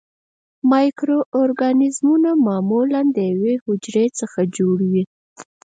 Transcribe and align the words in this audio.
مایکرو 0.71 1.19
ارګانیزمونه 1.41 2.29
معمولاً 2.45 3.01
د 3.15 3.17
یوې 3.33 3.53
حجرې 3.65 4.05
څخه 4.19 4.39
جوړ 4.57 4.77
وي. 4.91 5.03